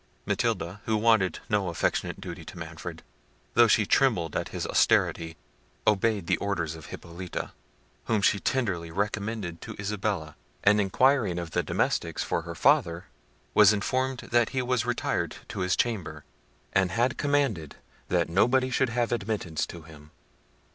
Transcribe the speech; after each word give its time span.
Matilda, 0.25 0.81
who 0.85 0.97
wanted 0.97 1.37
no 1.47 1.69
affectionate 1.69 2.19
duty 2.19 2.43
to 2.45 2.57
Manfred, 2.57 3.03
though 3.53 3.67
she 3.67 3.85
trembled 3.85 4.35
at 4.35 4.49
his 4.49 4.65
austerity, 4.65 5.37
obeyed 5.85 6.25
the 6.25 6.37
orders 6.37 6.73
of 6.73 6.87
Hippolita, 6.87 7.51
whom 8.05 8.23
she 8.23 8.39
tenderly 8.39 8.89
recommended 8.89 9.61
to 9.61 9.75
Isabella; 9.79 10.35
and 10.63 10.81
inquiring 10.81 11.37
of 11.37 11.51
the 11.51 11.61
domestics 11.61 12.23
for 12.23 12.41
her 12.41 12.55
father, 12.55 13.09
was 13.53 13.73
informed 13.73 14.21
that 14.31 14.49
he 14.49 14.63
was 14.63 14.87
retired 14.87 15.35
to 15.49 15.59
his 15.59 15.75
chamber, 15.75 16.23
and 16.73 16.89
had 16.89 17.19
commanded 17.19 17.75
that 18.07 18.27
nobody 18.27 18.71
should 18.71 18.89
have 18.89 19.11
admittance 19.11 19.67
to 19.67 19.83
him. 19.83 20.09